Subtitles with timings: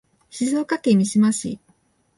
[0.31, 1.59] 静岡県三島市